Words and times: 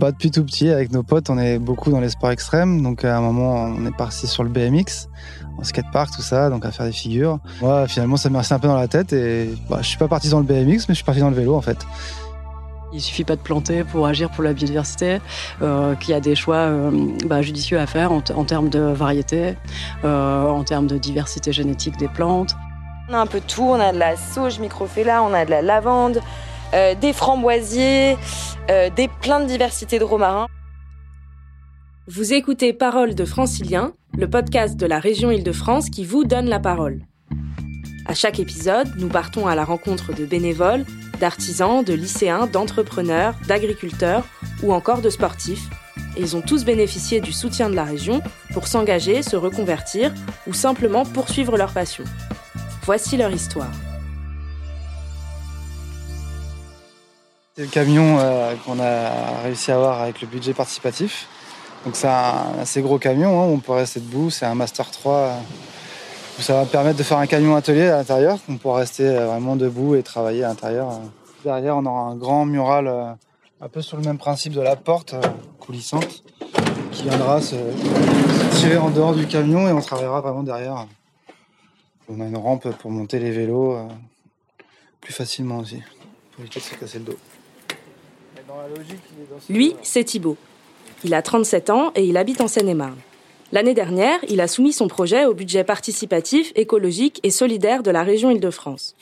Pas 0.00 0.12
depuis 0.12 0.30
tout 0.30 0.42
petit, 0.44 0.70
avec 0.70 0.92
nos 0.92 1.02
potes, 1.02 1.28
on 1.28 1.38
est 1.38 1.58
beaucoup 1.58 1.90
dans 1.90 2.00
les 2.00 2.08
sports 2.08 2.30
extrêmes. 2.30 2.82
Donc 2.82 3.04
à 3.04 3.18
un 3.18 3.20
moment, 3.20 3.66
on 3.66 3.84
est 3.84 3.94
parti 3.94 4.26
sur 4.26 4.42
le 4.42 4.48
BMX, 4.48 5.08
en 5.58 5.62
skatepark, 5.62 6.10
tout 6.16 6.22
ça, 6.22 6.48
donc 6.48 6.64
à 6.64 6.70
faire 6.70 6.86
des 6.86 6.92
figures. 6.92 7.38
Moi, 7.60 7.86
finalement, 7.86 8.16
ça 8.16 8.30
m'est 8.30 8.38
resté 8.38 8.54
un 8.54 8.58
peu 8.58 8.68
dans 8.68 8.78
la 8.78 8.88
tête 8.88 9.12
et 9.12 9.50
bah, 9.68 9.80
je 9.82 9.86
suis 9.86 9.98
pas 9.98 10.08
parti 10.08 10.30
dans 10.30 10.38
le 10.38 10.46
BMX, 10.46 10.86
mais 10.88 10.88
je 10.88 10.92
suis 10.94 11.04
parti 11.04 11.20
dans 11.20 11.28
le 11.28 11.36
vélo 11.36 11.54
en 11.54 11.60
fait. 11.60 11.86
Il 12.94 13.00
suffit 13.02 13.24
pas 13.24 13.36
de 13.36 13.42
planter 13.42 13.84
pour 13.84 14.06
agir 14.06 14.30
pour 14.30 14.42
la 14.42 14.54
biodiversité, 14.54 15.20
euh, 15.60 15.94
qu'il 15.96 16.10
y 16.10 16.14
a 16.14 16.20
des 16.20 16.34
choix 16.34 16.56
euh, 16.56 16.90
bah, 17.26 17.42
judicieux 17.42 17.78
à 17.78 17.86
faire 17.86 18.10
en, 18.10 18.20
termes 18.20 18.70
de 18.70 18.80
variété, 18.80 19.54
euh, 20.04 20.48
en 20.48 20.64
termes 20.64 20.86
de 20.86 20.96
diversité 20.96 21.52
génétique 21.52 21.98
des 21.98 22.08
plantes. 22.08 22.56
On 23.10 23.14
a 23.14 23.18
un 23.18 23.26
peu 23.26 23.40
de 23.40 23.44
tout, 23.44 23.64
on 23.64 23.74
a 23.74 23.92
de 23.92 23.98
la 23.98 24.16
sauge 24.16 24.58
microphylla, 24.58 25.22
on 25.22 25.34
a 25.34 25.44
de 25.44 25.50
la 25.50 25.62
lavande, 25.62 26.20
des 26.72 27.12
framboisiers, 27.12 28.16
des 28.68 29.08
plein 29.20 29.40
de 29.40 29.46
diversité 29.46 29.98
de 29.98 30.04
romarins. 30.04 30.46
Vous 32.06 32.32
écoutez 32.32 32.72
Parole 32.72 33.14
de 33.14 33.24
Francilien, 33.24 33.92
le 34.16 34.28
podcast 34.28 34.76
de 34.76 34.86
la 34.86 34.98
région 34.98 35.30
Île-de-France 35.30 35.90
qui 35.90 36.04
vous 36.04 36.24
donne 36.24 36.48
la 36.48 36.58
parole. 36.58 37.02
À 38.06 38.14
chaque 38.14 38.40
épisode, 38.40 38.88
nous 38.96 39.08
partons 39.08 39.46
à 39.46 39.54
la 39.54 39.64
rencontre 39.64 40.12
de 40.12 40.24
bénévoles 40.24 40.84
d'artisans, 41.20 41.84
de 41.84 41.92
lycéens, 41.92 42.46
d'entrepreneurs, 42.46 43.34
d'agriculteurs 43.46 44.24
ou 44.62 44.72
encore 44.72 45.02
de 45.02 45.10
sportifs. 45.10 45.68
Ils 46.18 46.34
ont 46.34 46.40
tous 46.40 46.64
bénéficié 46.64 47.20
du 47.20 47.32
soutien 47.32 47.70
de 47.70 47.76
la 47.76 47.84
région 47.84 48.22
pour 48.52 48.66
s'engager, 48.66 49.22
se 49.22 49.36
reconvertir 49.36 50.12
ou 50.46 50.54
simplement 50.54 51.04
poursuivre 51.04 51.56
leur 51.56 51.72
passion. 51.72 52.04
Voici 52.82 53.16
leur 53.16 53.30
histoire. 53.30 53.70
C'est 57.60 57.66
le 57.66 57.72
camion 57.72 58.16
euh, 58.18 58.54
qu'on 58.64 58.80
a 58.80 59.42
réussi 59.42 59.70
à 59.70 59.74
avoir 59.74 60.00
avec 60.00 60.22
le 60.22 60.26
budget 60.26 60.54
participatif. 60.54 61.28
Donc 61.84 61.94
c'est 61.94 62.08
un 62.08 62.58
assez 62.58 62.80
gros 62.80 62.98
camion, 62.98 63.38
hein, 63.38 63.44
on 63.52 63.58
peut 63.58 63.72
rester 63.72 64.00
debout, 64.00 64.30
c'est 64.30 64.46
un 64.46 64.54
Master 64.54 64.90
3 64.90 65.36
ça 66.38 66.54
va 66.54 66.64
permettre 66.64 66.96
de 66.96 67.02
faire 67.02 67.18
un 67.18 67.26
camion 67.26 67.54
atelier 67.54 67.88
à 67.88 67.98
l'intérieur. 67.98 68.38
On 68.48 68.56
pourra 68.56 68.78
rester 68.78 69.06
euh, 69.06 69.26
vraiment 69.26 69.56
debout 69.56 69.94
et 69.94 70.02
travailler 70.02 70.42
à 70.42 70.48
l'intérieur. 70.48 71.02
Derrière, 71.44 71.76
on 71.76 71.84
aura 71.84 72.00
un 72.00 72.16
grand 72.16 72.46
mural 72.46 72.86
euh, 72.86 73.12
un 73.60 73.68
peu 73.68 73.82
sur 73.82 73.98
le 73.98 74.04
même 74.04 74.16
principe 74.16 74.54
de 74.54 74.62
la 74.62 74.76
porte 74.76 75.14
coulissante 75.58 76.24
qui 76.92 77.02
viendra 77.02 77.42
se 77.42 77.56
tirer 78.52 78.78
en 78.78 78.88
dehors 78.88 79.14
du 79.14 79.26
camion 79.26 79.68
et 79.68 79.72
on 79.72 79.82
travaillera 79.82 80.22
vraiment 80.22 80.44
derrière. 80.44 80.86
On 82.08 82.22
a 82.22 82.24
une 82.24 82.38
rampe 82.38 82.70
pour 82.78 82.90
monter 82.90 83.18
les 83.18 83.32
vélos 83.32 83.76
plus 85.02 85.12
facilement 85.12 85.58
aussi, 85.58 85.82
pour 86.32 86.40
éviter 86.40 86.60
de 86.60 86.64
se 86.64 86.74
casser 86.74 86.98
le 87.00 87.04
dos. 87.04 87.18
Lui, 89.48 89.76
c'est 89.82 90.04
Thibaut. 90.04 90.36
Il 91.04 91.14
a 91.14 91.22
37 91.22 91.70
ans 91.70 91.92
et 91.94 92.04
il 92.04 92.16
habite 92.16 92.40
en 92.40 92.48
Seine-et-Marne. 92.48 92.98
L'année 93.52 93.74
dernière, 93.74 94.18
il 94.28 94.40
a 94.40 94.46
soumis 94.46 94.72
son 94.72 94.86
projet 94.86 95.24
au 95.24 95.34
budget 95.34 95.64
participatif, 95.64 96.52
écologique 96.54 97.20
et 97.22 97.30
solidaire 97.30 97.82
de 97.82 97.90
la 97.90 98.02
région 98.02 98.30
Île-de-France. 98.30 98.94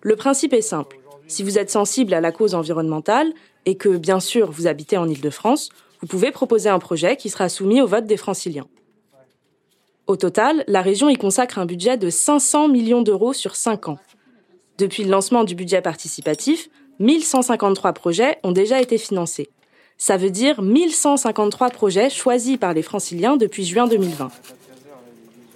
Le 0.00 0.16
principe 0.16 0.54
est 0.54 0.62
simple. 0.62 0.98
Si 1.26 1.42
vous 1.42 1.58
êtes 1.58 1.70
sensible 1.70 2.14
à 2.14 2.20
la 2.20 2.32
cause 2.32 2.54
environnementale 2.54 3.32
et 3.66 3.76
que, 3.76 3.96
bien 3.96 4.20
sûr, 4.20 4.50
vous 4.50 4.66
habitez 4.66 4.96
en 4.96 5.08
Île-de-France, 5.08 5.70
vous 6.00 6.06
pouvez 6.06 6.30
proposer 6.30 6.68
un 6.68 6.78
projet 6.78 7.16
qui 7.16 7.30
sera 7.30 7.48
soumis 7.48 7.80
au 7.80 7.86
vote 7.86 8.06
des 8.06 8.16
franciliens. 8.16 8.66
Au 10.06 10.16
total, 10.16 10.64
la 10.66 10.82
région 10.82 11.08
y 11.08 11.16
consacre 11.16 11.58
un 11.58 11.66
budget 11.66 11.96
de 11.96 12.10
500 12.10 12.68
millions 12.68 13.02
d'euros 13.02 13.32
sur 13.32 13.56
5 13.56 13.88
ans. 13.88 13.98
Depuis 14.76 15.04
le 15.04 15.10
lancement 15.10 15.44
du 15.44 15.54
budget 15.54 15.80
participatif, 15.80 16.68
1153 17.00 17.92
projets 17.92 18.38
ont 18.42 18.52
déjà 18.52 18.80
été 18.80 18.98
financés. 18.98 19.50
Ça 19.98 20.16
veut 20.16 20.30
dire 20.30 20.60
1153 20.62 21.70
projets 21.70 22.10
choisis 22.10 22.56
par 22.56 22.74
les 22.74 22.82
franciliens 22.82 23.36
depuis 23.36 23.64
juin 23.64 23.86
2020. 23.86 24.30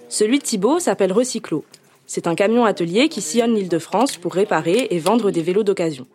Celui 0.09 0.39
de 0.39 0.45
Thibault 0.45 0.79
s'appelle 0.79 1.13
Recyclo. 1.13 1.65
C'est 2.07 2.27
un 2.27 2.35
camion 2.35 2.65
atelier 2.65 3.09
qui 3.09 3.21
sillonne 3.21 3.55
l'île 3.55 3.69
de 3.69 3.79
France 3.79 4.17
pour 4.17 4.33
réparer 4.33 4.89
et 4.91 4.99
vendre 4.99 5.31
des 5.31 5.43
vélos 5.43 5.65
d'occasion. 5.65 6.07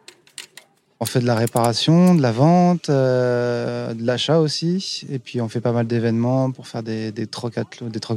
On 1.00 1.06
fait 1.06 1.20
de 1.20 1.28
la 1.28 1.36
réparation, 1.36 2.16
de 2.16 2.22
la 2.22 2.32
vente, 2.32 2.90
euh, 2.90 3.94
de 3.94 4.06
l'achat 4.06 4.40
aussi. 4.40 5.06
Et 5.12 5.20
puis 5.20 5.42
on 5.42 5.50
fait 5.50 5.62
pas 5.62 5.74
mal 5.74 5.86
d'événements 5.86 6.52
pour 6.52 6.68
faire 6.68 6.82
des, 6.82 7.12
trocs 7.28 7.60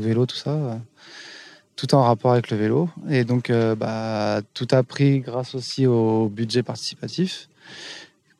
vélos, 0.00 0.26
tout 0.26 0.36
ça. 0.36 0.78
Tout 1.76 1.94
en 1.94 2.02
rapport 2.02 2.32
avec 2.32 2.50
le 2.50 2.56
vélo. 2.56 2.88
Et 3.10 3.24
donc 3.24 3.50
euh, 3.50 3.74
bah, 3.74 4.40
tout 4.54 4.66
a 4.70 4.82
pris 4.82 5.20
grâce 5.20 5.54
aussi 5.54 5.86
au 5.86 6.28
budget 6.28 6.62
participatif 6.62 7.48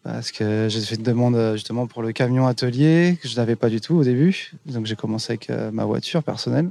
parce 0.02 0.30
que 0.30 0.68
j'ai 0.70 0.80
fait 0.80 0.94
une 0.94 1.02
demande 1.02 1.34
euh, 1.34 1.54
justement 1.54 1.86
pour 1.86 2.00
le 2.00 2.12
camion 2.12 2.46
atelier 2.46 3.18
que 3.20 3.28
je 3.28 3.36
n'avais 3.36 3.56
pas 3.56 3.68
du 3.68 3.80
tout 3.80 3.96
au 3.96 4.04
début. 4.04 4.52
Donc 4.64 4.86
j'ai 4.86 4.94
commencé 4.94 5.32
avec 5.32 5.50
euh, 5.50 5.70
ma 5.70 5.84
voiture 5.84 6.22
personnelle. 6.22 6.70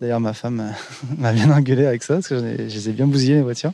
D'ailleurs, 0.00 0.20
ma 0.20 0.34
femme 0.34 0.74
m'a 1.18 1.32
bien 1.32 1.50
engueulé 1.50 1.86
avec 1.86 2.02
ça 2.02 2.14
parce 2.14 2.28
que 2.28 2.38
je 2.38 2.44
les 2.44 2.88
ai 2.88 2.92
bien 2.92 3.06
bousillé 3.06 3.36
les 3.36 3.42
voitures. 3.42 3.72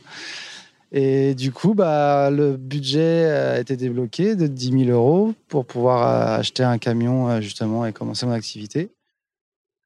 Et 0.91 1.33
du 1.33 1.51
coup, 1.51 1.73
bah, 1.73 2.29
le 2.29 2.55
budget 2.55 3.25
a 3.25 3.59
été 3.59 3.75
débloqué 3.75 4.35
de 4.35 4.47
10 4.47 4.85
000 4.85 4.91
euros 4.91 5.33
pour 5.47 5.65
pouvoir 5.65 6.37
acheter 6.39 6.63
un 6.63 6.77
camion 6.77 7.41
justement 7.41 7.85
et 7.85 7.91
commencer 7.91 8.25
mon 8.25 8.31
activité. 8.31 8.91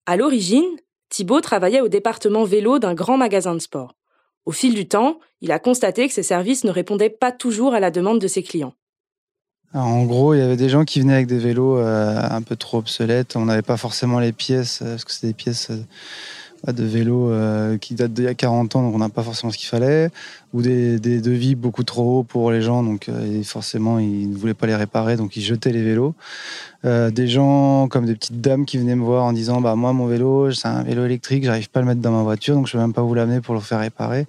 À 0.05 0.17
l'origine, 0.17 0.65
Thibaut 1.09 1.41
travaillait 1.41 1.81
au 1.81 1.87
département 1.87 2.43
vélo 2.43 2.79
d'un 2.79 2.93
grand 2.93 3.17
magasin 3.17 3.53
de 3.53 3.59
sport. 3.59 3.95
Au 4.45 4.51
fil 4.51 4.73
du 4.73 4.87
temps, 4.87 5.19
il 5.41 5.51
a 5.51 5.59
constaté 5.59 6.07
que 6.07 6.13
ses 6.13 6.23
services 6.23 6.63
ne 6.63 6.71
répondaient 6.71 7.09
pas 7.09 7.31
toujours 7.31 7.73
à 7.73 7.79
la 7.79 7.91
demande 7.91 8.19
de 8.19 8.27
ses 8.27 8.43
clients 8.43 8.73
en 9.73 10.05
gros, 10.05 10.33
il 10.33 10.39
y 10.39 10.41
avait 10.41 10.57
des 10.57 10.69
gens 10.69 10.83
qui 10.83 10.99
venaient 10.99 11.13
avec 11.13 11.27
des 11.27 11.37
vélos 11.37 11.77
euh, 11.77 12.19
un 12.29 12.41
peu 12.41 12.55
trop 12.55 12.79
obsolètes. 12.79 13.35
On 13.35 13.45
n'avait 13.45 13.61
pas 13.61 13.77
forcément 13.77 14.19
les 14.19 14.31
pièces, 14.31 14.81
euh, 14.81 14.91
parce 14.91 15.05
que 15.05 15.11
c'est 15.11 15.27
des 15.27 15.33
pièces 15.33 15.69
euh, 15.69 15.83
de 16.67 16.83
vélos 16.83 17.31
qui 17.79 17.95
datent 17.95 18.13
d'il 18.13 18.25
y 18.25 18.27
a 18.27 18.33
40 18.33 18.75
ans, 18.75 18.83
donc 18.83 18.95
on 18.95 18.99
n'a 18.99 19.09
pas 19.09 19.23
forcément 19.23 19.51
ce 19.51 19.57
qu'il 19.57 19.67
fallait. 19.67 20.09
Ou 20.53 20.61
des, 20.61 20.99
devis 20.99 21.55
beaucoup 21.55 21.83
trop 21.83 22.19
hauts 22.19 22.23
pour 22.23 22.51
les 22.51 22.61
gens, 22.61 22.83
donc 22.83 23.07
forcément, 23.43 23.99
ils 23.99 24.29
ne 24.29 24.35
voulaient 24.35 24.53
pas 24.53 24.67
les 24.67 24.75
réparer, 24.75 25.15
donc 25.15 25.35
ils 25.37 25.43
jetaient 25.43 25.71
les 25.71 25.83
vélos. 25.83 26.15
des 26.83 27.27
gens 27.27 27.87
comme 27.87 28.05
des 28.05 28.15
petites 28.15 28.41
dames 28.41 28.65
qui 28.65 28.77
venaient 28.77 28.95
me 28.95 29.03
voir 29.03 29.25
en 29.25 29.33
disant 29.33 29.61
bah 29.61 29.75
moi 29.75 29.93
mon 29.93 30.07
vélo 30.07 30.51
c'est 30.51 30.67
un 30.67 30.83
vélo 30.83 31.05
électrique 31.05 31.43
j'arrive 31.43 31.69
pas 31.69 31.79
à 31.79 31.83
le 31.83 31.87
mettre 31.87 32.01
dans 32.01 32.11
ma 32.11 32.23
voiture 32.23 32.55
donc 32.55 32.67
je 32.67 32.73
peux 32.73 32.77
même 32.77 32.93
pas 32.93 33.01
vous 33.01 33.13
l'amener 33.13 33.41
pour 33.41 33.53
le 33.53 33.59
faire 33.59 33.79
réparer 33.79 34.27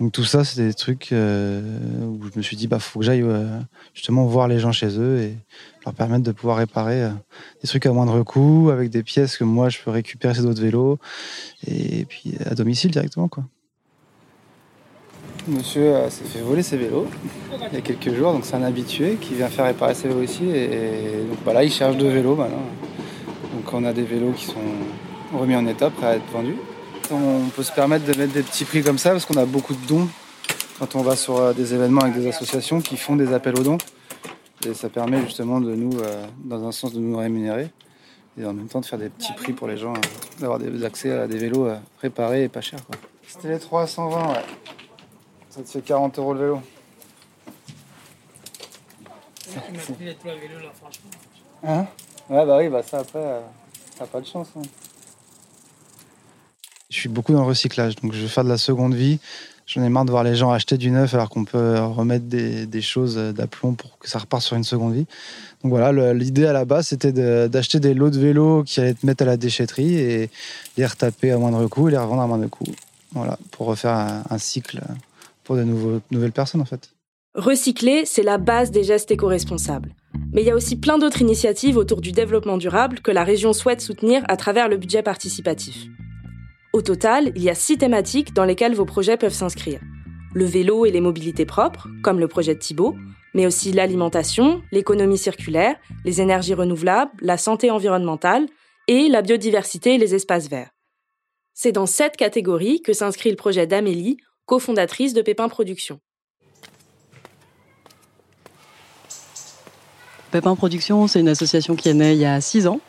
donc 0.00 0.10
tout 0.10 0.24
ça, 0.24 0.44
c'était 0.44 0.66
des 0.66 0.74
trucs 0.74 1.12
euh, 1.12 1.60
où 2.04 2.20
je 2.24 2.36
me 2.36 2.42
suis 2.42 2.56
dit, 2.56 2.66
bah, 2.66 2.80
faut 2.80 2.98
que 2.98 3.04
j'aille 3.04 3.22
euh, 3.22 3.46
justement 3.94 4.26
voir 4.26 4.48
les 4.48 4.58
gens 4.58 4.72
chez 4.72 4.98
eux 4.98 5.20
et 5.20 5.36
leur 5.84 5.94
permettre 5.94 6.24
de 6.24 6.32
pouvoir 6.32 6.56
réparer 6.56 7.04
euh, 7.04 7.10
des 7.62 7.68
trucs 7.68 7.86
à 7.86 7.92
moindre 7.92 8.22
coût, 8.24 8.70
avec 8.72 8.90
des 8.90 9.04
pièces 9.04 9.36
que 9.36 9.44
moi 9.44 9.68
je 9.68 9.78
peux 9.78 9.92
récupérer 9.92 10.34
sur 10.34 10.42
d'autres 10.42 10.62
vélos, 10.62 10.98
et 11.66 12.06
puis 12.06 12.34
à 12.44 12.54
domicile 12.54 12.90
directement, 12.90 13.28
quoi. 13.28 13.44
Monsieur 15.46 15.94
s'est 16.08 16.24
fait 16.24 16.40
voler 16.40 16.62
ses 16.62 16.78
vélos 16.78 17.06
il 17.70 17.74
y 17.74 17.76
a 17.76 17.82
quelques 17.82 18.14
jours, 18.14 18.32
donc 18.32 18.46
c'est 18.46 18.56
un 18.56 18.62
habitué 18.62 19.18
qui 19.20 19.34
vient 19.34 19.48
faire 19.48 19.66
réparer 19.66 19.94
ses 19.94 20.08
vélos 20.08 20.22
ici, 20.22 20.44
et, 20.48 21.24
donc 21.28 21.38
voilà, 21.44 21.62
il 21.62 21.70
cherche 21.70 21.96
deux 21.96 22.08
vélos 22.08 22.34
maintenant. 22.34 22.64
Donc 23.54 23.72
on 23.72 23.84
a 23.84 23.92
des 23.92 24.02
vélos 24.02 24.32
qui 24.32 24.46
sont 24.46 24.54
remis 25.32 25.54
en 25.54 25.66
état, 25.66 25.90
prêts 25.90 26.06
à 26.06 26.16
être 26.16 26.30
vendus. 26.32 26.56
On 27.10 27.48
peut 27.54 27.62
se 27.62 27.72
permettre 27.72 28.06
de 28.06 28.18
mettre 28.18 28.32
des 28.32 28.42
petits 28.42 28.64
prix 28.64 28.82
comme 28.82 28.98
ça 28.98 29.10
parce 29.10 29.26
qu'on 29.26 29.36
a 29.36 29.44
beaucoup 29.44 29.74
de 29.74 29.86
dons 29.86 30.08
quand 30.78 30.94
on 30.96 31.02
va 31.02 31.16
sur 31.16 31.36
euh, 31.36 31.52
des 31.52 31.74
événements 31.74 32.00
avec 32.02 32.14
des 32.14 32.26
associations 32.26 32.80
qui 32.80 32.96
font 32.96 33.16
des 33.16 33.32
appels 33.32 33.58
aux 33.58 33.62
dons. 33.62 33.78
Et 34.66 34.72
ça 34.72 34.88
permet 34.88 35.20
justement 35.20 35.60
de 35.60 35.74
nous, 35.74 35.98
euh, 36.00 36.26
dans 36.38 36.66
un 36.66 36.72
sens, 36.72 36.94
de 36.94 37.00
nous 37.00 37.16
rémunérer 37.16 37.70
et 38.38 38.44
en 38.46 38.54
même 38.54 38.66
temps 38.66 38.80
de 38.80 38.86
faire 38.86 38.98
des 38.98 39.10
petits 39.10 39.32
prix 39.34 39.52
pour 39.52 39.68
les 39.68 39.76
gens, 39.76 39.92
euh, 39.92 40.40
d'avoir 40.40 40.58
des 40.58 40.84
accès 40.84 41.12
à 41.12 41.26
des 41.26 41.36
vélos 41.36 41.68
réparés 42.00 42.44
et 42.44 42.48
pas 42.48 42.62
chers. 42.62 42.80
C'était 43.26 43.48
les 43.48 43.58
320, 43.58 44.32
ouais. 44.32 44.34
Ça 45.50 45.62
te 45.62 45.68
fait 45.68 45.82
40 45.82 46.18
euros 46.18 46.34
le 46.34 46.40
vélo. 46.40 46.60
Tu 49.42 50.04
les 50.04 50.14
trois 50.14 50.32
vélos 50.34 50.58
là, 50.58 50.72
franchement. 50.74 51.10
Hein? 51.62 51.86
Ouais, 52.28 52.46
bah 52.46 52.58
oui, 52.58 52.68
bah 52.68 52.82
ça 52.82 52.98
après, 52.98 53.42
t'as 53.98 54.06
pas 54.06 54.20
de 54.20 54.26
chance. 54.26 54.48
Hein. 54.56 54.62
Je 56.94 57.00
suis 57.00 57.08
beaucoup 57.08 57.32
dans 57.32 57.40
le 57.40 57.46
recyclage, 57.48 57.96
donc 57.96 58.12
je 58.12 58.20
vais 58.20 58.28
faire 58.28 58.44
de 58.44 58.48
la 58.48 58.56
seconde 58.56 58.94
vie. 58.94 59.18
J'en 59.66 59.82
ai 59.82 59.88
marre 59.88 60.04
de 60.04 60.12
voir 60.12 60.22
les 60.22 60.36
gens 60.36 60.52
acheter 60.52 60.78
du 60.78 60.92
neuf 60.92 61.12
alors 61.12 61.28
qu'on 61.28 61.44
peut 61.44 61.76
remettre 61.80 62.26
des, 62.26 62.82
choses 62.82 63.16
d'aplomb 63.16 63.74
pour 63.74 63.98
que 63.98 64.08
ça 64.08 64.20
reparte 64.20 64.44
sur 64.44 64.56
une 64.56 64.62
seconde 64.62 64.94
vie. 64.94 65.06
Donc 65.64 65.70
voilà, 65.70 66.14
l'idée 66.14 66.46
à 66.46 66.52
la 66.52 66.64
base, 66.64 66.88
c'était 66.88 67.12
d'acheter 67.48 67.80
des 67.80 67.94
lots 67.94 68.10
de 68.10 68.18
vélos 68.20 68.62
qui 68.62 68.78
allaient 68.78 68.90
être 68.90 69.02
mettre 69.02 69.24
à 69.24 69.26
la 69.26 69.36
déchetterie 69.36 69.96
et 69.96 70.30
les 70.76 70.86
retaper 70.86 71.32
à 71.32 71.38
moindre 71.38 71.66
coût 71.66 71.88
et 71.88 71.90
les 71.90 71.98
revendre 71.98 72.22
à 72.22 72.28
moindre 72.28 72.46
coût. 72.46 72.64
Voilà, 73.10 73.38
pour 73.50 73.66
refaire 73.66 74.22
un, 74.30 74.38
cycle 74.38 74.80
pour 75.42 75.56
de 75.56 75.64
nouvelles 75.64 76.32
personnes 76.32 76.60
en 76.60 76.66
fait. 76.66 76.90
Recycler, 77.34 78.04
c'est 78.06 78.22
la 78.22 78.38
base 78.38 78.70
des 78.70 78.84
gestes 78.84 79.10
éco-responsables. 79.10 79.96
Mais 80.32 80.42
il 80.42 80.46
y 80.46 80.50
a 80.50 80.54
aussi 80.54 80.76
plein 80.76 80.98
d'autres 80.98 81.22
initiatives 81.22 81.76
autour 81.76 82.00
du 82.00 82.12
développement 82.12 82.56
durable 82.56 83.00
que 83.00 83.10
la 83.10 83.24
région 83.24 83.52
souhaite 83.52 83.80
soutenir 83.80 84.22
à 84.28 84.36
travers 84.36 84.68
le 84.68 84.76
budget 84.76 85.02
participatif. 85.02 85.88
Au 86.74 86.82
total, 86.82 87.30
il 87.36 87.42
y 87.44 87.50
a 87.50 87.54
six 87.54 87.78
thématiques 87.78 88.34
dans 88.34 88.44
lesquelles 88.44 88.74
vos 88.74 88.84
projets 88.84 89.16
peuvent 89.16 89.32
s'inscrire. 89.32 89.78
Le 90.34 90.44
vélo 90.44 90.86
et 90.86 90.90
les 90.90 91.00
mobilités 91.00 91.46
propres, 91.46 91.86
comme 92.02 92.18
le 92.18 92.26
projet 92.26 92.56
de 92.56 92.58
Thibault, 92.58 92.96
mais 93.32 93.46
aussi 93.46 93.70
l'alimentation, 93.70 94.60
l'économie 94.72 95.16
circulaire, 95.16 95.76
les 96.04 96.20
énergies 96.20 96.52
renouvelables, 96.52 97.12
la 97.20 97.36
santé 97.36 97.70
environnementale 97.70 98.48
et 98.88 99.06
la 99.06 99.22
biodiversité 99.22 99.94
et 99.94 99.98
les 99.98 100.16
espaces 100.16 100.48
verts. 100.48 100.70
C'est 101.52 101.70
dans 101.70 101.86
cette 101.86 102.16
catégorie 102.16 102.82
que 102.82 102.92
s'inscrit 102.92 103.30
le 103.30 103.36
projet 103.36 103.68
d'Amélie, 103.68 104.16
cofondatrice 104.44 105.14
de 105.14 105.22
Pépin 105.22 105.48
Productions. 105.48 106.00
Pépin 110.34 110.56
Productions, 110.56 111.06
c'est 111.06 111.20
une 111.20 111.28
association 111.28 111.76
qui 111.76 111.88
est 111.88 111.94
née 111.94 112.14
il 112.14 112.18
y 112.18 112.24
a 112.24 112.40
six 112.40 112.66
ans. 112.66 112.80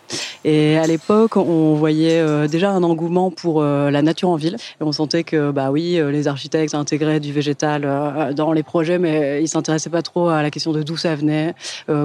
Et 0.46 0.80
à 0.80 0.88
l'époque, 0.88 1.38
on 1.38 1.76
voyait 1.76 2.20
euh, 2.20 2.48
déjà 2.48 2.72
un 2.72 2.82
engouement 2.82 3.30
pour 3.30 3.62
euh, 3.62 3.92
la 3.92 4.02
nature 4.02 4.30
en 4.30 4.36
ville. 4.36 4.56
Et 4.82 4.84
on 4.84 4.92
sentait 4.92 5.24
que, 5.24 5.52
bah 5.52 5.70
oui, 5.70 6.00
euh, 6.00 6.10
les 6.10 6.28
architectes 6.28 6.74
intégraient 6.74 7.20
du 7.20 7.32
végétal 7.32 8.34
dans 8.36 8.52
les 8.52 8.64
projets, 8.64 8.98
mais 8.98 9.44
ils 9.44 9.48
s'intéressaient 9.48 9.92
pas 9.92 10.02
trop 10.02 10.30
à 10.30 10.42
la 10.42 10.50
question 10.50 10.72
de 10.72 10.82
d'où 10.82 10.98
ça 10.98 11.14
venait, 11.14 11.54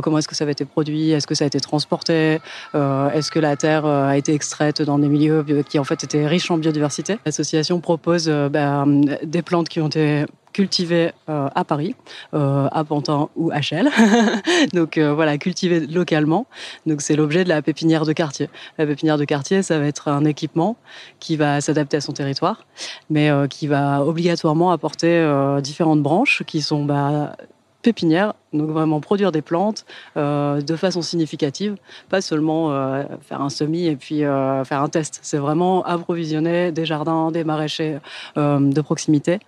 comment 0.03 0.19
est-ce 0.19 0.29
que 0.29 0.35
ça 0.35 0.45
avait 0.45 0.53
été 0.53 0.67
produit, 0.67 1.13
est-ce 1.13 1.27
que 1.27 1.35
ça 1.35 1.45
a 1.45 1.47
été 1.47 1.59
transporté, 1.59 2.41
est-ce 2.75 3.31
que 3.31 3.39
la 3.39 3.57
terre 3.57 3.87
a 3.87 4.19
été 4.19 4.35
extraite 4.35 4.83
dans 4.83 4.99
des 4.99 5.09
milieux 5.09 5.45
qui 5.67 5.79
en 5.79 5.85
fait 5.85 6.05
étaient 6.05 6.27
riches 6.27 6.51
en 6.51 6.59
biodiversité. 6.59 7.19
L'association 7.25 7.81
propose 7.81 8.29
bah, 8.29 8.85
des 9.23 9.43
plantes 9.43 9.69
qui 9.71 9.81
ont 9.81 9.89
été 9.89 10.27
cultivé 10.53 11.13
euh, 11.29 11.49
à 11.55 11.65
Paris, 11.65 11.95
euh, 12.35 12.69
à 12.73 12.85
Pantin 12.85 13.29
ou 13.37 13.51
à 13.51 13.61
Chelles. 13.61 13.91
Donc 14.73 14.99
euh, 14.99 15.13
voilà, 15.15 15.39
cultivé 15.39 15.81
localement. 15.87 16.47
Donc 16.87 17.01
c'est 17.01 17.17
l'objet 17.17 17.45
de 17.45 17.49
la 17.49 17.63
pépinière 17.63 18.05
de 18.05 18.13
quartier. 18.13 18.49
La 18.79 18.87
pépinière 18.87 19.19
de 19.19 19.25
quartier, 19.25 19.63
ça 19.63 19.79
va 19.79 19.87
être 19.87 20.09
un 20.09 20.25
équipement 20.25 20.77
qui 21.19 21.37
va 21.37 21.61
s'adapter 21.61 21.97
à 21.97 22.01
son 22.01 22.13
territoire, 22.13 22.65
mais 23.09 23.31
qui 23.49 23.67
va 23.67 24.05
obligatoirement 24.05 24.73
apporter 24.73 25.27
différentes 25.63 26.03
branches 26.03 26.43
qui 26.47 26.63
sont 26.63 26.85
bah, 26.85 27.37
pépinière, 27.83 28.35
donc 28.53 28.71
vraiment 28.71 29.01
produire 29.01 29.33
des 29.33 29.43
plantes 29.43 29.85
euh, 30.17 30.61
de 30.61 30.77
façon 30.77 31.03
significative, 31.03 31.77
pas 32.09 32.21
seulement 32.21 32.73
euh, 32.73 33.05
faire 33.23 33.41
un 33.41 33.51
semis 33.51 33.87
et 33.87 33.97
puis 33.97 34.25
euh, 34.25 34.65
faire 34.65 34.83
un 34.83 34.89
test. 34.89 35.21
C'est 35.23 35.39
vraiment 35.39 35.85
approvisionner 35.85 36.73
des 36.73 36.85
jardins, 36.85 37.31
des 37.31 37.45
maraîchers 37.45 37.99
de 38.37 38.81
proximité 38.81 39.39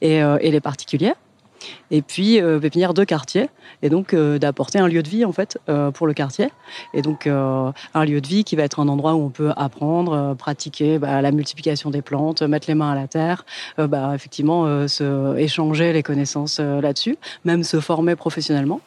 et, 0.00 0.16
et 0.18 0.50
les 0.50 0.60
particuliers 0.60 1.14
et 1.90 2.02
puis 2.02 2.40
euh, 2.40 2.58
pépinière 2.58 2.94
de 2.94 3.04
quartier, 3.04 3.48
et 3.82 3.88
donc 3.88 4.14
euh, 4.14 4.38
d'apporter 4.38 4.78
un 4.78 4.88
lieu 4.88 5.02
de 5.02 5.08
vie 5.08 5.24
en 5.24 5.32
fait 5.32 5.58
euh, 5.68 5.90
pour 5.90 6.06
le 6.06 6.14
quartier, 6.14 6.48
et 6.94 7.02
donc 7.02 7.26
un 7.26 8.04
lieu 8.04 8.20
de 8.20 8.26
vie 8.26 8.44
qui 8.44 8.56
va 8.56 8.62
être 8.64 8.80
un 8.80 8.88
endroit 8.88 9.14
où 9.14 9.22
on 9.22 9.30
peut 9.30 9.52
apprendre, 9.56 10.34
pratiquer 10.36 10.98
bah, 10.98 11.22
la 11.22 11.30
multiplication 11.30 11.90
des 11.90 12.02
plantes, 12.02 12.42
mettre 12.42 12.68
les 12.68 12.74
mains 12.74 12.92
à 12.92 12.94
la 12.94 13.06
terre, 13.06 13.44
bah, 13.78 14.12
effectivement 14.14 14.88
se 14.88 15.36
échanger 15.36 15.92
les 15.92 16.02
connaissances 16.02 16.58
là-dessus, 16.58 17.16
même 17.44 17.62
se 17.64 17.80
former 17.80 18.16
professionnellement. 18.16 18.80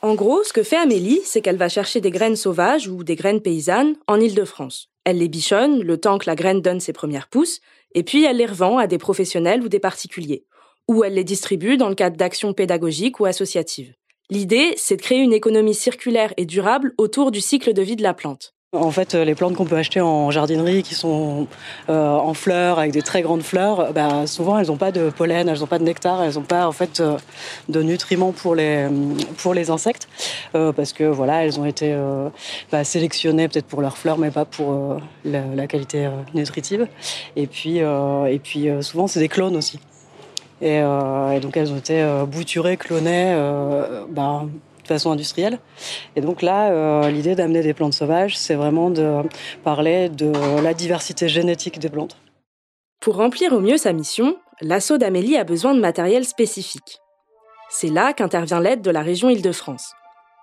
En 0.00 0.14
gros, 0.14 0.44
ce 0.44 0.52
que 0.52 0.62
fait 0.62 0.76
Amélie, 0.76 1.20
c'est 1.24 1.40
qu'elle 1.40 1.56
va 1.56 1.68
chercher 1.68 2.00
des 2.00 2.12
graines 2.12 2.36
sauvages 2.36 2.86
ou 2.86 3.02
des 3.02 3.16
graines 3.16 3.40
paysannes 3.40 3.96
en 4.06 4.20
Île-de-France. 4.20 4.90
Elle 5.04 5.18
les 5.18 5.28
bichonne 5.28 5.82
le 5.82 5.98
temps 5.98 6.18
que 6.18 6.26
la 6.26 6.36
graine 6.36 6.60
donne 6.60 6.78
ses 6.78 6.92
premières 6.92 7.26
pousses, 7.26 7.60
et 7.94 8.04
puis 8.04 8.24
elle 8.24 8.36
les 8.36 8.46
revend 8.46 8.78
à 8.78 8.86
des 8.86 8.98
professionnels 8.98 9.62
ou 9.62 9.68
des 9.68 9.80
particuliers 9.80 10.44
ou 10.88 11.04
elle 11.04 11.14
les 11.14 11.24
distribue 11.24 11.76
dans 11.76 11.88
le 11.88 11.94
cadre 11.94 12.16
d'actions 12.16 12.52
pédagogiques 12.52 13.20
ou 13.20 13.26
associatives. 13.26 13.92
L'idée, 14.30 14.74
c'est 14.76 14.96
de 14.96 15.02
créer 15.02 15.20
une 15.20 15.32
économie 15.32 15.74
circulaire 15.74 16.34
et 16.36 16.44
durable 16.44 16.92
autour 16.98 17.30
du 17.30 17.40
cycle 17.40 17.72
de 17.72 17.82
vie 17.82 17.96
de 17.96 18.02
la 18.02 18.14
plante. 18.14 18.52
En 18.74 18.90
fait, 18.90 19.14
les 19.14 19.34
plantes 19.34 19.54
qu'on 19.54 19.64
peut 19.64 19.78
acheter 19.78 20.02
en 20.02 20.30
jardinerie 20.30 20.82
qui 20.82 20.94
sont 20.94 21.46
euh, 21.88 22.10
en 22.10 22.34
fleurs, 22.34 22.78
avec 22.78 22.92
des 22.92 23.00
très 23.00 23.22
grandes 23.22 23.42
fleurs, 23.42 23.94
bah, 23.94 24.26
souvent 24.26 24.58
elles 24.58 24.66
n'ont 24.66 24.76
pas 24.76 24.92
de 24.92 25.08
pollen, 25.08 25.48
elles 25.48 25.60
n'ont 25.60 25.66
pas 25.66 25.78
de 25.78 25.84
nectar, 25.84 26.22
elles 26.22 26.34
n'ont 26.34 26.42
pas 26.42 26.68
en 26.68 26.72
fait 26.72 27.00
euh, 27.00 27.16
de 27.70 27.82
nutriments 27.82 28.32
pour 28.32 28.54
les, 28.54 28.86
pour 29.38 29.54
les 29.54 29.70
insectes, 29.70 30.06
euh, 30.54 30.72
parce 30.72 30.92
que 30.92 31.04
voilà, 31.04 31.46
elles 31.46 31.58
ont 31.58 31.64
été 31.64 31.96
bah, 32.70 32.84
sélectionnées 32.84 33.48
peut-être 33.48 33.64
pour 33.64 33.80
leurs 33.80 33.96
fleurs, 33.96 34.18
mais 34.18 34.30
pas 34.30 34.44
pour 34.44 35.00
la, 35.24 35.46
la, 35.46 35.66
qualité 35.66 36.10
nutritive. 36.34 36.86
Et 37.36 37.46
puis, 37.46 37.78
et 37.78 38.40
puis 38.44 38.68
souvent 38.82 39.06
c'est 39.06 39.20
des 39.20 39.28
clones 39.28 39.56
aussi. 39.56 39.80
Euh, 40.62 41.30
et, 41.32 41.40
donc 41.40 41.56
elles 41.56 41.72
ont 41.72 41.76
été 41.76 42.02
euh, 42.02 42.24
bouturées, 42.26 42.76
clonées 42.76 43.32
euh, 43.34 44.04
bah, 44.08 44.44
de 44.82 44.86
façon 44.86 45.10
industrielle. 45.10 45.58
Et 46.16 46.20
donc 46.20 46.42
là, 46.42 47.10
l'idée 47.10 47.34
d'amener 47.34 47.62
des 47.62 47.74
plantes 47.74 47.92
sauvages, 47.92 48.36
c'est 48.36 48.54
vraiment 48.54 48.90
de 48.90 49.22
parler 49.62 50.08
de 50.08 50.32
la 50.62 50.72
diversité 50.74 51.28
génétique 51.28 51.78
des 51.78 51.90
plantes. 51.90 52.16
Pour 53.00 53.16
remplir 53.16 53.52
au 53.52 53.60
mieux 53.60 53.76
sa 53.76 53.92
mission, 53.92 54.36
l'assaut 54.60 54.98
d'Amélie 54.98 55.36
a 55.36 55.44
besoin 55.44 55.74
de 55.74 55.80
matériel 55.80 56.24
spécifique. 56.24 57.00
C'est 57.68 57.88
là 57.90 58.14
qu'intervient 58.14 58.60
l'aide 58.60 58.80
de 58.80 58.90
la 58.90 59.02
région 59.02 59.28
Île-de-France. 59.28 59.92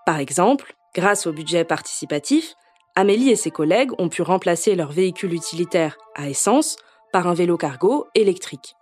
Par 0.05 0.19
exemple, 0.19 0.75
grâce 0.93 1.25
au 1.25 1.33
budget 1.33 1.63
participatif, 1.63 2.53
Amélie 2.95 3.31
et 3.31 3.35
ses 3.35 3.51
collègues 3.51 3.91
ont 3.97 4.09
pu 4.09 4.21
remplacer 4.21 4.75
leur 4.75 4.91
véhicule 4.91 5.33
utilitaire 5.33 5.97
à 6.15 6.29
essence 6.29 6.77
par 7.11 7.27
un 7.27 7.33
vélo 7.33 7.57
cargo 7.57 8.05
électrique. 8.13 8.75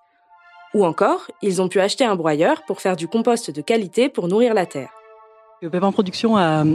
Ou 0.74 0.86
encore, 0.86 1.30
ils 1.42 1.62
ont 1.62 1.68
pu 1.68 1.80
acheter 1.80 2.04
un 2.04 2.16
broyeur 2.16 2.64
pour 2.66 2.82
faire 2.82 2.96
du 2.96 3.08
compost 3.08 3.52
de 3.52 3.62
qualité 3.62 4.10
pour 4.10 4.28
nourrir 4.28 4.54
la 4.54 4.66
terre. 4.66 4.90
Pépin 5.62 5.92
Production 5.92 6.36
a 6.36 6.66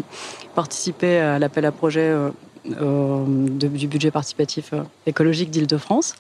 participé 0.55 1.19
à 1.19 1.39
l'appel 1.39 1.67
à 1.67 1.73
projet 1.73 2.11
euh, 2.70 2.99
euh, 2.99 3.25
du 3.69 3.87
budget 3.87 4.11
participatif 4.11 4.73
euh, 4.73 4.82
écologique 5.06 5.50
d'Île-de-France. 5.50 6.15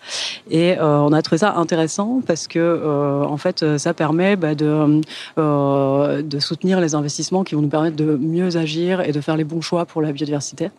Et 0.50 0.78
euh, 0.78 1.00
on 1.00 1.12
a 1.12 1.22
trouvé 1.22 1.38
ça 1.38 1.54
intéressant 1.56 2.20
parce 2.26 2.46
que, 2.46 3.24
en 3.24 3.36
fait, 3.36 3.78
ça 3.78 3.94
permet 3.94 4.36
bah, 4.36 4.54
de, 4.54 5.00
de 5.36 6.38
soutenir 6.38 6.80
les 6.80 6.94
investissements 6.94 7.44
qui 7.44 7.54
vont 7.54 7.62
nous 7.62 7.68
permettre 7.68 7.96
de 7.96 8.16
mieux 8.16 8.56
agir 8.56 9.00
et 9.00 9.12
de 9.12 9.20
faire 9.20 9.36
les 9.36 9.44
bons 9.44 9.60
choix 9.60 9.84
pour 9.86 10.02
la 10.02 10.12
biodiversité. 10.12 10.70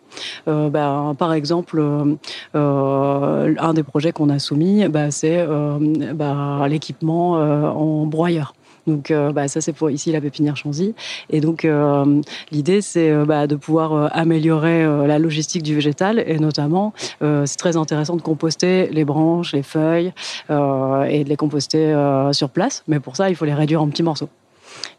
Bah, 0.45 1.13
par 1.17 1.33
exemple, 1.33 1.81
un 2.53 3.73
des 3.73 3.83
projets 3.83 4.11
qu'on 4.11 4.29
a 4.29 4.39
soumis, 4.39 4.87
bah, 4.87 5.11
c'est 5.11 5.45
l'équipement 6.67 7.31
en 7.31 8.05
broyeur. 8.05 8.53
Donc 8.89 9.11
euh, 9.11 9.31
bah, 9.31 9.47
ça 9.47 9.61
c'est 9.61 9.73
pour 9.73 9.91
ici 9.91 10.11
la 10.11 10.19
pépinière 10.19 10.57
Chanzy. 10.57 10.95
Et 11.29 11.41
donc 11.41 11.63
euh, 11.63 12.21
l'idée 12.51 12.81
c'est 12.81 13.11
euh, 13.11 13.23
bah, 13.23 13.45
de 13.45 13.55
pouvoir 13.55 14.09
améliorer 14.13 14.83
la 15.07 15.19
logistique 15.19 15.63
du 15.63 15.75
végétal 15.75 16.23
et 16.25 16.39
notamment 16.39 16.93
c'est 17.21 17.57
très 17.57 17.77
intéressant 17.77 18.15
de 18.15 18.21
composter 18.21 18.87
les 18.91 19.05
branches, 19.05 19.53
les 19.53 19.63
feuilles 19.63 20.11
et 20.49 21.23
de 21.23 21.29
les 21.29 21.35
composter 21.35 21.93
sur 22.31 22.49
place. 22.49 22.83
Mais 22.87 22.99
pour 22.99 23.15
ça 23.15 23.29
il 23.29 23.35
faut 23.35 23.45
les 23.45 23.53
réduire 23.53 23.81
en 23.81 23.87
petits 23.87 24.03
morceaux. 24.03 24.29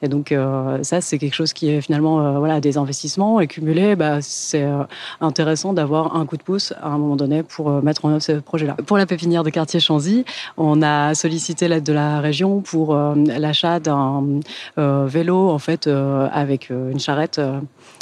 Et 0.02 0.08
donc 0.08 0.32
euh, 0.32 0.82
ça, 0.82 1.00
c'est 1.00 1.18
quelque 1.18 1.34
chose 1.34 1.52
qui 1.52 1.70
est 1.70 1.80
finalement 1.80 2.20
euh, 2.20 2.38
voilà 2.38 2.60
des 2.60 2.78
investissements 2.78 3.40
et 3.40 3.46
cumulés. 3.46 3.96
Bah, 3.96 4.18
c'est 4.20 4.62
euh, 4.62 4.84
intéressant 5.20 5.72
d'avoir 5.72 6.16
un 6.16 6.26
coup 6.26 6.36
de 6.36 6.42
pouce 6.42 6.72
à 6.80 6.88
un 6.88 6.98
moment 6.98 7.16
donné 7.16 7.42
pour 7.42 7.70
mettre 7.82 8.04
en 8.04 8.10
œuvre 8.10 8.22
ce 8.22 8.32
projet-là. 8.32 8.76
Pour 8.86 8.96
la 8.96 9.06
pépinière 9.06 9.44
de 9.44 9.50
quartier 9.50 9.80
Chanzy, 9.80 10.24
on 10.56 10.82
a 10.82 11.14
sollicité 11.14 11.68
l'aide 11.68 11.84
de 11.84 11.92
la 11.92 12.20
région 12.20 12.60
pour 12.60 12.94
l'achat 12.94 13.80
d'un 13.80 14.40
vélo 14.76 15.50
en 15.50 15.58
fait 15.58 15.86
avec 15.86 16.70
une 16.70 16.98
charrette 16.98 17.40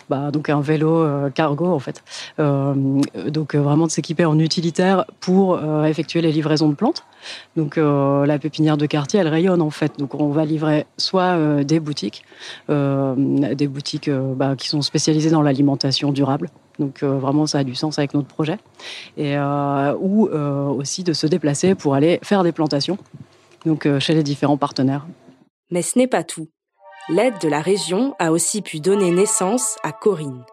bah, 0.09 0.31
donc 0.31 0.49
un 0.49 0.61
vélo 0.61 1.03
euh, 1.03 1.31
cargo 1.31 1.67
en 1.67 1.79
fait. 1.79 2.03
Euh, 2.39 2.75
donc 3.29 3.55
euh, 3.55 3.61
vraiment 3.61 3.87
de 3.87 3.91
s'équiper 3.91 4.25
en 4.25 4.39
utilitaire 4.39 5.05
pour 5.21 5.59
effectuer 5.85 6.21
les 6.21 6.33
livraisons 6.33 6.69
de 6.69 6.75
plantes. 6.75 7.05
Donc 7.57 7.77
la 7.77 8.39
pépinière 8.39 8.77
de 8.77 8.87
quartier, 8.87 9.21
elle 9.21 9.29
rayonne 9.29 9.61
en 9.61 9.71
fait. 9.71 9.99
Donc 9.99 10.15
on 10.15 10.29
va 10.29 10.45
livrer 10.45 10.87
soit 10.97 11.63
des 11.65 11.81
boutiques, 11.81 12.25
des 12.69 13.69
boutiques 13.69 14.11
bah, 14.11 14.55
qui 14.57 14.69
sont 14.69 14.83
spécialisées 14.83 15.31
dans 15.31 15.43
l'alimentation 15.43 16.13
durable. 16.13 16.49
Donc 16.79 17.03
vraiment, 17.03 17.47
ça 17.47 17.59
a 17.59 17.65
du 17.65 17.75
sens 17.75 17.99
avec 17.99 18.15
notre 18.15 18.29
projet. 18.29 18.59
Et, 19.17 19.37
ou 19.39 20.29
aussi 20.29 21.03
de 21.03 21.13
se 21.13 21.27
déplacer 21.27 21.75
pour 21.75 21.95
aller 21.95 22.21
faire 22.23 22.45
des 22.45 22.53
plantations 22.53 22.99
donc, 23.67 23.89
chez 23.99 24.15
les 24.15 24.23
différents 24.23 24.59
partenaires. 24.59 25.07
Mais 25.71 25.83
ce 25.83 25.99
n'est 25.99 26.09
pas 26.09 26.25
tout 26.25 26.49
l'aide 27.09 27.39
de 27.41 27.49
la 27.49 27.61
région 27.61 28.15
a 28.19 28.33
aussi 28.33 28.61
pu 28.63 28.81
donner 28.81 29.11
naissance 29.11 29.77
à 29.83 29.93
Corinne. 29.93 30.45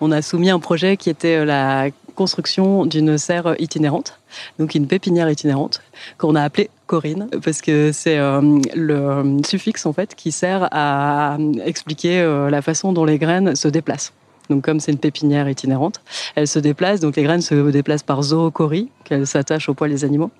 On 0.00 0.12
a 0.12 0.20
soumis 0.20 0.50
un 0.50 0.58
projet 0.58 0.98
qui 0.98 1.08
était 1.08 1.36
euh, 1.36 1.44
la 1.46 1.88
construction 2.14 2.84
d'une 2.84 3.16
serre 3.16 3.56
itinérante, 3.58 4.18
donc 4.58 4.74
une 4.74 4.86
pépinière 4.86 5.30
itinérante, 5.30 5.82
qu'on 6.18 6.34
a 6.34 6.42
appelée 6.42 6.70
Corinne, 6.86 7.28
parce 7.42 7.62
que 7.62 7.92
c'est 7.92 8.18
euh, 8.18 8.60
le 8.74 9.38
suffixe 9.44 9.86
en 9.86 9.92
fait 9.92 10.14
qui 10.14 10.32
sert 10.32 10.68
à 10.70 11.38
expliquer 11.64 12.20
euh, 12.20 12.50
la 12.50 12.62
façon 12.62 12.92
dont 12.92 13.04
les 13.04 13.18
graines 13.18 13.56
se 13.56 13.68
déplacent. 13.68 14.12
Donc 14.50 14.64
comme 14.64 14.80
c'est 14.80 14.92
une 14.92 14.98
pépinière 14.98 15.48
itinérante, 15.48 16.00
elle 16.36 16.46
se 16.46 16.58
déplace, 16.58 17.00
donc 17.00 17.16
les 17.16 17.22
graines 17.22 17.40
se 17.40 17.70
déplacent 17.70 18.02
par 18.02 18.22
zoochorie, 18.22 18.90
qu'elles 19.04 19.26
s'attachent 19.26 19.68
au 19.68 19.74
poil 19.74 19.90
des 19.90 20.04
animaux, 20.04 20.30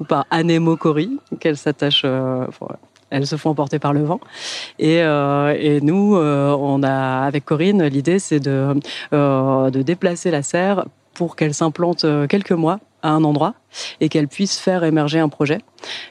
ou 0.00 0.04
par 0.04 0.26
anémochorie, 0.30 1.18
qu'elles 1.38 1.58
s'attachent, 1.58 2.04
elles 3.12 3.26
se 3.26 3.36
font 3.36 3.50
emporter 3.50 3.78
par 3.78 3.92
le 3.92 4.02
vent. 4.02 4.20
Et, 4.78 5.02
euh, 5.02 5.80
nous, 5.82 6.16
euh, 6.16 6.56
on 6.58 6.82
a 6.82 7.24
avec 7.24 7.44
Corinne, 7.44 7.84
l'idée 7.84 8.18
c'est 8.18 8.40
de, 8.40 8.74
euh, 9.12 9.70
de 9.70 9.82
déplacer 9.82 10.30
la 10.30 10.42
serre 10.42 10.86
pour 11.14 11.36
qu'elle 11.36 11.54
s'implante 11.54 12.06
quelques 12.28 12.52
mois 12.52 12.80
à 13.02 13.10
un 13.10 13.24
endroit 13.24 13.54
et 14.00 14.08
qu'elle 14.08 14.28
puisse 14.28 14.58
faire 14.58 14.84
émerger 14.84 15.18
un 15.18 15.28
projet. 15.28 15.58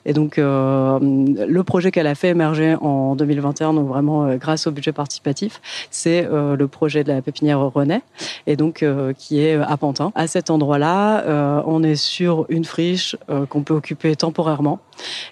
Et 0.06 0.14
donc, 0.14 0.38
euh, 0.38 1.00
le 1.02 1.64
projet 1.64 1.92
qu'elle 1.92 2.08
a 2.08 2.16
fait 2.16 2.30
émerger 2.30 2.76
en 2.82 3.16
2021, 3.16 3.74
donc 3.74 3.88
vraiment 3.88 4.26
euh, 4.26 4.38
grâce 4.38 4.68
au 4.68 4.72
budget 4.72 4.92
participatif, 4.92 5.62
c'est 5.90 6.26
euh, 6.26 6.56
le 6.56 6.68
projet 6.68 7.04
de 7.04 7.12
la 7.12 7.22
pépinière 7.22 7.60
René, 7.60 8.02
et 8.48 8.56
donc 8.56 8.86
qui 9.18 9.40
est 9.40 9.56
à 9.56 9.78
Pantin. 9.78 10.12
À 10.16 10.28
cet 10.28 10.50
endroit-là, 10.50 11.64
on 11.66 11.84
est 11.84 11.96
sur 11.96 12.46
une 12.50 12.66
friche 12.66 13.16
qu'on 13.50 13.64
peut 13.64 13.74
occuper 13.74 14.16
temporairement, 14.16 14.80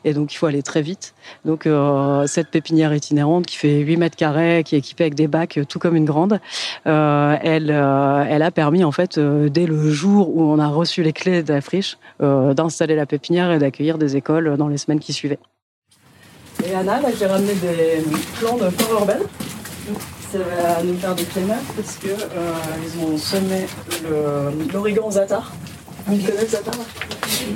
et 0.06 0.13
donc 0.13 0.34
il 0.34 0.38
faut 0.38 0.46
aller 0.46 0.62
très 0.62 0.82
vite. 0.82 1.13
Donc, 1.46 1.68
cette 2.28 2.50
pépinière 2.50 2.94
itinérante 2.94 3.46
qui 3.46 3.58
fait 3.58 3.80
8 3.80 3.98
mètres 3.98 4.16
carrés, 4.16 4.63
qui 4.63 4.75
est 4.75 4.80
équipée 4.80 5.06
avec 5.06 5.16
des 5.16 5.28
bacs, 5.28 5.60
tout 5.68 5.80
comme 5.80 5.96
une 5.96 6.06
grande, 6.06 6.39
elle, 6.86 7.70
elle 7.72 8.42
a 8.42 8.51
permis 8.51 8.84
en 8.84 8.92
fait 8.92 9.20
dès 9.20 9.66
le 9.66 9.89
jour 9.89 10.36
où 10.36 10.44
on 10.44 10.60
a 10.60 10.68
reçu 10.68 11.04
les 11.04 11.13
clés 11.13 11.44
de 11.50 11.53
la 11.53 11.62
friche 11.62 11.98
euh, 12.22 12.53
d'installer 12.53 12.96
la 12.96 13.06
pépinière 13.06 13.51
et 13.51 13.60
d'accueillir 13.60 13.98
des 13.98 14.15
écoles 14.15 14.56
dans 14.58 14.68
les 14.68 14.77
semaines 14.77 15.00
qui 15.00 15.13
suivaient. 15.13 15.39
Et 16.65 16.74
Anna, 16.74 17.01
là, 17.01 17.10
j'ai 17.18 17.25
ramené 17.25 17.53
des 17.56 18.03
plants 18.39 18.58
de 18.58 18.70
flore 18.70 19.01
urbaine. 19.01 19.24
Ça 20.32 20.38
va 20.38 20.84
nous 20.84 20.98
faire 20.98 21.15
des 21.15 21.24
clémats 21.24 21.56
parce 21.75 21.96
qu'ils 21.96 22.12
euh, 22.12 23.03
ont 23.03 23.18
semé 23.18 23.65
l'origan 24.72 25.10
zatar. 25.10 25.51
Vous 26.06 26.18
connaissez 26.18 26.48
zatar 26.48 26.75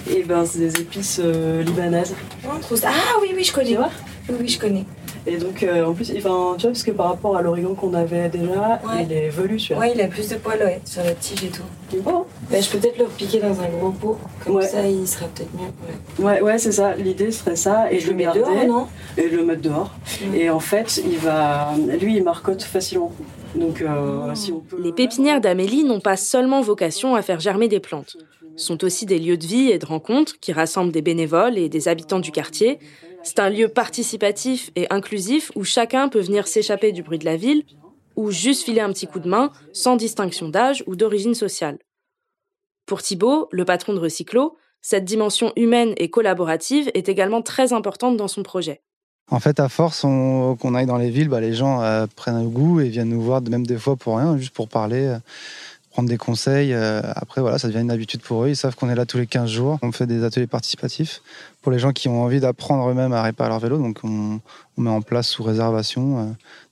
Et 0.10 0.24
ben, 0.24 0.44
c'est 0.46 0.60
des 0.60 0.82
épices 0.82 1.22
euh, 1.24 1.62
libanaises. 1.64 2.16
Ah 2.44 2.90
oui, 3.22 3.34
oui, 3.36 3.44
je 3.44 3.54
connais. 3.54 3.78
oui, 3.78 4.36
oui, 4.40 4.48
je 4.48 4.60
connais. 4.60 4.86
Et 5.26 5.38
donc, 5.38 5.64
euh, 5.64 5.86
en 5.86 5.94
plus, 5.94 6.12
enfin, 6.18 6.56
tu 6.58 6.64
vois, 6.64 6.72
parce 6.72 6.84
que 6.84 6.92
par 6.92 7.08
rapport 7.08 7.38
à 7.38 7.42
l'origan 7.42 7.74
qu'on 7.76 7.94
avait 7.94 8.28
déjà, 8.28 8.82
il 9.02 9.12
est 9.12 9.30
velu 9.30 9.58
celui-là. 9.58 9.80
Ouais, 9.80 9.92
il 9.96 10.02
a 10.02 10.08
plus 10.08 10.28
de 10.30 10.36
poils 10.36 10.60
ouais, 10.60 10.82
sur 10.84 11.04
la 11.04 11.14
tige 11.14 11.46
et 11.46 11.48
tout. 11.48 11.64
Bon. 12.02 12.26
Bah, 12.52 12.60
je 12.60 12.70
peux 12.70 12.80
peut-être 12.80 12.98
le 12.98 13.06
piquer 13.06 13.40
dans 13.40 13.60
un 13.62 13.70
gros 13.70 13.92
pot, 13.92 14.18
comme 14.44 14.62
ça 14.62 14.86
il 14.86 15.08
sera 15.08 15.28
peut-être 15.28 15.52
mieux. 15.54 16.26
Ouais, 16.26 16.42
ouais, 16.42 16.58
c'est 16.58 16.74
ça. 16.74 16.96
L'idée 16.96 17.32
serait 17.32 17.56
ça. 17.56 17.92
Et, 17.92 18.00
je 18.00 18.10
le 18.10 18.16
mets 18.16 18.28
dehors, 18.34 18.68
non? 18.68 18.88
Et 19.18 19.30
le 19.30 19.46
mettre 19.46 19.62
dehors. 19.62 19.92
Et 20.34 20.50
en 20.50 20.60
fait, 20.60 21.02
il 21.06 21.18
va. 21.18 21.70
Lui, 22.00 22.18
il 22.18 22.24
marcotte 22.24 22.64
facilement. 22.64 23.12
Donc, 23.56 23.82
euh, 23.82 24.34
si 24.34 24.52
on 24.52 24.60
peut... 24.60 24.82
Les 24.82 24.92
pépinières 24.92 25.40
d'Amélie 25.40 25.84
n'ont 25.84 26.00
pas 26.00 26.18
seulement 26.18 26.62
vocation 26.62 27.16
à 27.16 27.22
faire 27.22 27.40
germer 27.40 27.68
des 27.68 27.80
plantes. 27.80 28.18
sont 28.56 28.84
aussi 28.84 29.06
des 29.06 29.20
lieux 29.20 29.38
de 29.38 29.46
vie 29.46 29.70
et 29.70 29.78
de 29.78 29.86
rencontres 29.86 30.40
qui 30.40 30.52
rassemblent 30.52 30.92
des 30.92 31.04
bénévoles 31.04 31.58
et 31.58 31.70
des 31.70 31.88
habitants 31.88 32.20
du 32.20 32.32
quartier 32.32 32.80
c'est 33.24 33.40
un 33.40 33.50
lieu 33.50 33.68
participatif 33.70 34.70
et 34.76 34.88
inclusif 34.90 35.52
où 35.56 35.64
chacun 35.64 36.10
peut 36.10 36.22
venir 36.22 36.48
s'échapper 36.48 36.92
du 36.92 37.04
bruit 37.04 37.20
de 37.20 37.26
la 37.26 37.38
ville 37.38 37.64
ou 38.16 38.32
juste 38.32 38.64
filer 38.64 38.82
un 38.82 38.92
petit 38.92 39.08
coup 39.08 39.20
de 39.20 39.30
main 39.30 39.52
sans 39.72 39.96
distinction 39.96 40.50
d'âge 40.50 40.84
ou 40.88 40.96
d'origine 40.96 41.34
sociale. 41.34 41.80
Pour 42.86 43.02
Thibault, 43.02 43.48
le 43.52 43.66
patron 43.66 43.94
de 43.94 44.00
Recyclo, 44.00 44.58
cette 44.82 45.06
dimension 45.06 45.54
humaine 45.56 45.94
et 45.98 46.10
collaborative 46.10 46.92
est 46.94 47.08
également 47.08 47.42
très 47.42 47.72
importante 47.72 48.18
dans 48.18 48.28
son 48.28 48.44
projet. 48.44 48.82
En 49.32 49.40
fait, 49.40 49.62
à 49.62 49.70
force 49.70 50.02
qu'on 50.02 50.76
aille 50.76 50.86
dans 50.86 50.98
les 50.98 51.10
villes, 51.10 51.30
bah, 51.30 51.40
les 51.40 51.54
gens 51.54 51.82
euh, 51.82 52.06
prennent 52.14 52.36
un 52.36 52.44
goût 52.44 52.82
et 52.82 52.90
viennent 52.90 53.10
nous 53.10 53.22
voir, 53.22 53.42
même 53.42 53.66
des 53.66 53.78
fois 53.78 53.96
pour 53.96 54.18
rien, 54.18 54.38
juste 54.38 54.54
pour 54.54 54.68
parler. 54.68 55.06
Euh, 55.06 55.18
prendre 55.94 56.10
des 56.10 56.18
conseils. 56.18 56.74
Euh, 56.74 57.02
après, 57.16 57.40
voilà, 57.40 57.60
ça 57.60 57.68
devient 57.68 57.82
une 57.82 57.92
habitude 57.92 58.22
pour 58.22 58.44
eux. 58.44 58.50
Ils 58.50 58.56
savent 58.56 58.76
qu'on 58.76 58.90
est 58.90 58.96
là 58.96 59.06
tous 59.06 59.20
les 59.20 59.28
15 59.28 59.48
jours. 59.50 59.78
On 59.84 59.92
fait 59.92 60.08
des 60.08 60.24
ateliers 60.24 60.48
participatifs 60.48 61.22
pour 61.62 61.72
les 61.72 61.78
gens 61.78 61.92
qui 61.92 62.10
ont 62.10 62.24
envie 62.24 62.40
d'apprendre 62.40 62.90
eux-mêmes 62.90 63.14
à 63.14 63.22
réparer 63.22 63.50
leur 63.50 63.60
vélo. 63.60 63.78
Donc, 63.78 64.00
on, 64.04 64.40
met 64.76 64.90
en 64.90 65.02
place 65.02 65.28
sous 65.28 65.44
réservation 65.44 66.20
euh, 66.20 66.26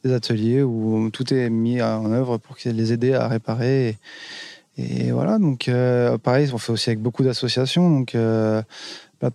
des 0.03 0.13
ateliers 0.13 0.63
où 0.63 1.11
tout 1.13 1.31
est 1.33 1.51
mis 1.51 1.83
en 1.83 2.11
œuvre 2.11 2.39
pour 2.39 2.55
les 2.65 2.93
aider 2.93 3.13
à 3.13 3.27
réparer. 3.27 3.97
Et, 4.79 5.11
voilà, 5.11 5.37
donc 5.37 5.67
euh, 5.67 6.17
pareil, 6.17 6.49
on 6.51 6.57
fait 6.57 6.71
aussi 6.71 6.89
avec 6.89 6.99
beaucoup 6.99 7.23
d'associations. 7.23 7.91
Donc, 7.91 8.15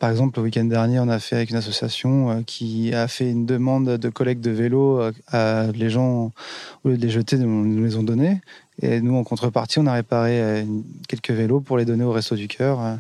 par 0.01 0.11
exemple, 0.11 0.41
le 0.41 0.45
week-end 0.47 0.65
dernier, 0.65 0.99
on 0.99 1.09
a 1.09 1.21
fait 1.21 1.37
avec 1.37 1.51
une 1.51 1.57
association 1.57 2.43
qui 2.45 2.93
a 2.93 3.07
fait 3.07 3.31
une 3.31 3.47
demande 3.47 3.99
de 3.99 4.09
collecte 4.09 4.43
de 4.43 4.51
vélos 4.51 5.01
à 5.29 5.67
les 5.73 5.91
gens, 5.91 6.33
au 6.83 6.89
lieu 6.89 6.97
de 6.97 7.03
les 7.03 7.11
jeter, 7.11 7.39
nous 7.39 7.85
les 7.85 7.95
ont 7.95 8.03
donnés. 8.03 8.41
Et 8.83 9.01
nous, 9.01 9.17
en 9.17 9.25
contrepartie, 9.25 9.79
on 9.79 9.87
a 9.87 9.95
réparé 9.95 10.41
euh, 10.41 10.65
quelques 11.09 11.31
vélos 11.31 11.61
pour 11.61 11.79
les 11.79 11.85
donner 11.85 12.05
au 12.05 12.13
Resto 12.13 12.35
du 12.37 12.49
Cœur 12.49 12.81
euh, 12.81 12.95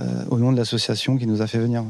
euh, 0.00 0.24
au 0.30 0.38
nom 0.38 0.52
de 0.52 0.56
l'association 0.56 1.16
qui 1.16 1.26
nous 1.26 1.42
a 1.42 1.46
fait 1.46 1.58
venir. 1.58 1.84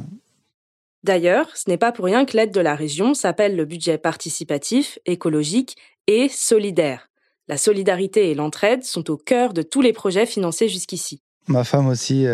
D'ailleurs, 1.03 1.55
ce 1.55 1.69
n'est 1.69 1.77
pas 1.77 1.93
pour 1.93 2.07
rien 2.07 2.25
que 2.25 2.35
l'aide 2.37 2.53
de 2.53 2.61
la 2.61 2.75
région 2.75 3.13
s'appelle 3.13 3.57
le 3.57 3.67
budget 3.67 3.99
participatif, 3.99 4.99
écologique 5.05 5.77
et 6.07 6.31
solidaire. 6.31 7.11
La 7.47 7.59
solidarité 7.59 8.31
et 8.31 8.35
l'entraide 8.35 8.85
sont 8.85 9.11
au 9.11 9.19
cœur 9.19 9.53
de 9.53 9.61
tous 9.61 9.83
les 9.83 9.93
projets 9.93 10.25
financés 10.25 10.71
jusqu'ici. 10.71 11.21
Ma 11.47 11.63
femme 11.63 11.89
aussi, 11.89 12.25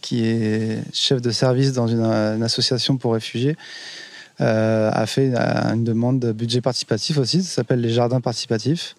qui 0.00 0.26
est 0.26 0.82
chef 0.92 1.22
de 1.22 1.30
service 1.30 1.72
dans 1.72 1.86
une, 1.86 2.02
association 2.42 2.96
pour 2.96 3.12
réfugiés, 3.12 3.56
a 4.40 5.06
fait 5.06 5.32
une 5.36 5.84
demande 5.84 6.18
de 6.18 6.32
budget 6.32 6.60
participatif 6.60 7.18
aussi. 7.18 7.44
Ça 7.44 7.54
s'appelle 7.54 7.80
les 7.80 7.90
jardins 7.90 8.20
participatifs. 8.20 8.96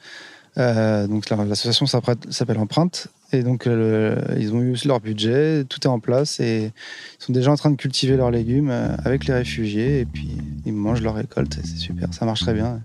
Euh, 0.57 1.07
donc 1.07 1.29
l'association 1.29 1.85
s'appelle 1.85 2.57
Empreinte. 2.57 3.07
Et 3.33 3.43
donc 3.43 3.67
euh, 3.67 4.15
ils 4.37 4.53
ont 4.53 4.61
eu 4.61 4.75
leur 4.85 5.01
budget, 5.01 5.65
tout 5.65 5.81
est 5.81 5.87
en 5.87 5.99
place 5.99 6.39
et 6.39 6.71
ils 7.19 7.23
sont 7.23 7.33
déjà 7.33 7.51
en 7.51 7.55
train 7.57 7.69
de 7.69 7.75
cultiver 7.75 8.15
leurs 8.15 8.31
légumes 8.31 8.69
euh, 8.69 8.95
avec 9.03 9.25
les 9.25 9.33
réfugiés 9.33 9.99
et 9.99 10.05
puis 10.05 10.29
ils 10.65 10.73
mangent 10.73 11.01
leur 11.01 11.15
récolte. 11.15 11.59
C'est 11.63 11.77
super, 11.77 12.13
ça 12.13 12.25
marche 12.25 12.41
très 12.41 12.53
bien. 12.53 12.81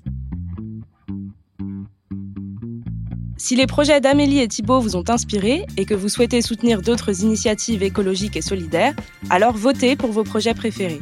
Si 3.38 3.56
les 3.56 3.66
projets 3.66 4.00
d'Amélie 4.00 4.40
et 4.40 4.48
Thibault 4.48 4.80
vous 4.80 4.96
ont 4.96 5.08
inspiré 5.08 5.66
et 5.76 5.84
que 5.84 5.94
vous 5.94 6.08
souhaitez 6.08 6.42
soutenir 6.42 6.82
d'autres 6.82 7.22
initiatives 7.22 7.82
écologiques 7.82 8.36
et 8.36 8.42
solidaires, 8.42 8.94
alors 9.30 9.56
votez 9.56 9.96
pour 9.96 10.12
vos 10.12 10.24
projets 10.24 10.54
préférés. 10.54 11.00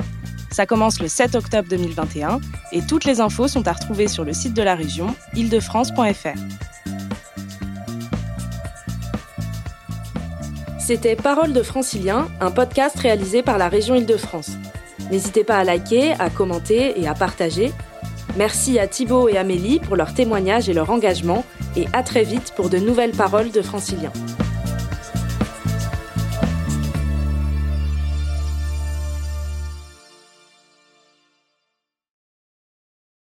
Ça 0.50 0.66
commence 0.66 1.00
le 1.00 1.08
7 1.08 1.36
octobre 1.36 1.68
2021 1.68 2.40
et 2.72 2.82
toutes 2.82 3.04
les 3.04 3.20
infos 3.20 3.48
sont 3.48 3.66
à 3.68 3.72
retrouver 3.72 4.08
sur 4.08 4.24
le 4.24 4.32
site 4.32 4.54
de 4.54 4.62
la 4.62 4.74
région, 4.74 5.14
île-de-france.fr. 5.34 6.38
C'était 10.78 11.14
Parole 11.14 11.52
de 11.52 11.62
Francilien, 11.62 12.26
un 12.40 12.50
podcast 12.50 12.98
réalisé 12.98 13.42
par 13.42 13.58
la 13.58 13.68
région 13.68 13.94
Île-de-France. 13.94 14.50
N'hésitez 15.12 15.44
pas 15.44 15.58
à 15.58 15.64
liker, 15.64 16.14
à 16.18 16.30
commenter 16.30 17.00
et 17.00 17.06
à 17.06 17.14
partager. 17.14 17.72
Merci 18.36 18.78
à 18.80 18.88
Thibaut 18.88 19.28
et 19.28 19.36
Amélie 19.36 19.78
pour 19.78 19.94
leur 19.94 20.14
témoignage 20.14 20.68
et 20.68 20.72
leur 20.72 20.90
engagement 20.90 21.44
et 21.76 21.86
à 21.92 22.02
très 22.02 22.24
vite 22.24 22.52
pour 22.56 22.70
de 22.70 22.78
nouvelles 22.78 23.12
paroles 23.12 23.52
de 23.52 23.62
Francilien. 23.62 24.12